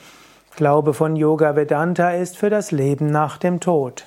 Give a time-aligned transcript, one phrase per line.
[0.56, 4.04] Glaube von Yoga Vedanta ist für das Leben nach dem Tod.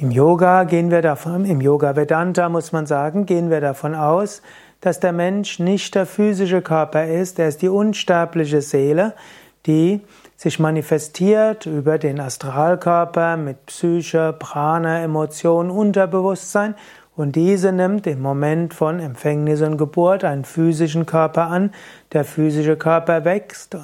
[0.00, 4.42] Im Yoga gehen wir davon, im Yoga Vedanta muss man sagen, gehen wir davon aus,
[4.80, 9.14] dass der Mensch nicht der physische Körper ist, er ist die unsterbliche Seele,
[9.66, 10.00] die
[10.36, 16.74] sich manifestiert über den Astralkörper mit Psyche, Prana, Emotion, Unterbewusstsein.
[17.16, 21.72] Und diese nimmt im Moment von Empfängnis und Geburt einen physischen Körper an,
[22.12, 23.76] der physische Körper wächst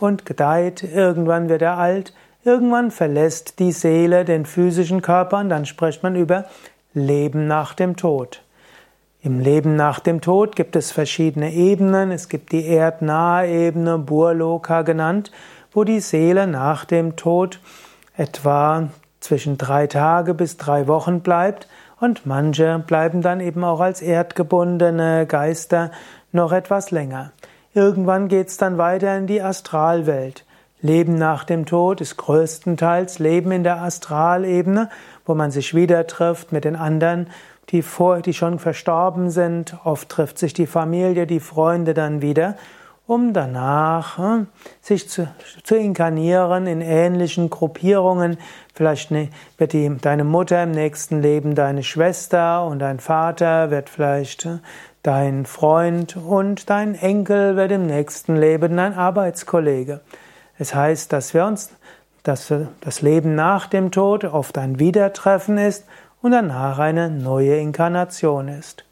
[0.00, 2.12] und gedeiht, irgendwann wird er alt,
[2.44, 6.46] irgendwann verlässt die Seele den physischen Körper und dann spricht man über
[6.92, 8.43] Leben nach dem Tod.
[9.24, 12.10] Im Leben nach dem Tod gibt es verschiedene Ebenen.
[12.10, 15.32] Es gibt die erdnahe Ebene, Burloka genannt,
[15.72, 17.58] wo die Seele nach dem Tod
[18.18, 18.90] etwa
[19.20, 21.68] zwischen drei Tage bis drei Wochen bleibt
[22.00, 25.90] und manche bleiben dann eben auch als erdgebundene Geister
[26.30, 27.32] noch etwas länger.
[27.72, 30.44] Irgendwann geht's dann weiter in die Astralwelt.
[30.82, 34.90] Leben nach dem Tod ist größtenteils Leben in der Astralebene,
[35.24, 37.30] wo man sich wieder trifft mit den anderen
[37.70, 39.76] die, vor, die schon verstorben sind.
[39.84, 42.56] Oft trifft sich die Familie, die Freunde dann wieder,
[43.06, 44.46] um danach hm,
[44.80, 45.28] sich zu,
[45.62, 48.38] zu inkarnieren in ähnlichen Gruppierungen.
[48.74, 53.90] Vielleicht ne, wird die, deine Mutter im nächsten Leben deine Schwester und dein Vater wird
[53.90, 54.60] vielleicht hm,
[55.02, 60.00] dein Freund und dein Enkel wird im nächsten Leben dein Arbeitskollege.
[60.58, 61.70] Es heißt, dass wir uns,
[62.22, 65.84] dass das Leben nach dem Tod oft ein Wiedertreffen ist
[66.24, 68.86] und danach eine neue Inkarnation ist.